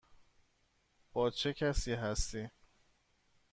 [1.13, 2.47] با چه کسی هستی؟